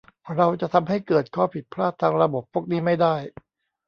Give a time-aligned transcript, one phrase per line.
[0.35, 3.15] เราจะทำให้เกิดข้อผิดพลาดทางระบบพวกนี้ไม่ได้